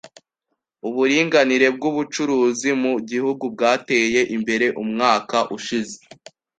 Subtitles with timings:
[0.87, 5.97] Uburinganire bw’ubucuruzi mu gihugu bwateye imbere umwaka ushize